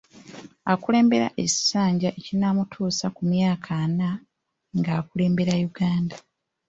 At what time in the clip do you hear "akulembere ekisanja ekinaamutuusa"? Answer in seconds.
0.73-3.05